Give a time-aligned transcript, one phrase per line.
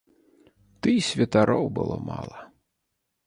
[0.85, 2.39] Дый святароў было мала.